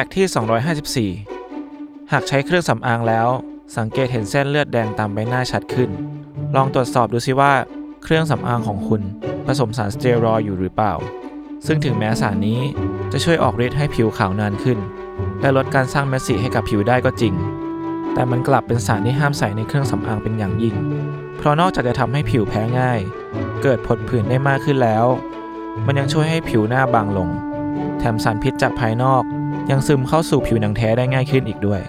[0.00, 3.28] ฟกต์ที่ 254 หากใช้เครื่องสำอางแล้ว
[3.76, 5.90] สังเกตเห็นเส้นเลือดแดงตามใบหน้าชัดขึ้น
[6.56, 7.52] ลองตรวจสอบดูซิว่า
[8.02, 9.02] เครื่องสำอางของคุณ
[9.46, 10.94] ผสมสารสเตียรอยอยู่หรือเปล่า
[11.66, 12.60] ซึ่งถึงแม้สารนี้
[13.12, 14.78] จะช่วยออกฤทธิ์ให้ผิวขาวนานขึ้น
[15.40, 17.34] และลดการสร้างเม็ดสีให้กับผิวได้ก็จริง
[18.14, 20.76] แต่มันกลับเป็นสารที่ห้ามใส่ในเครื่องสำอางเป็นอย่างยิ่ง
[21.36, 23.00] เพราะนอกจากจะทำให้ผิวแพ้ง่าย
[23.62, 25.06] เกิดผดผื่นได้มากขึ้นแล้ว
[25.86, 27.30] มันยังช่วยให้ผิวหน้าบางลง
[27.98, 29.22] แถมสารพิษจากภายนอก
[29.70, 31.80] ยังซึมเข้าสู่ผิวหนังแท้ได้ง่ายขึ้นอีกด้วย